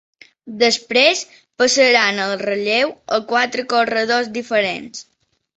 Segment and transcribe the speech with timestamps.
[0.61, 1.21] Després
[1.63, 5.07] passaran el relleu a quatre corredors diferents.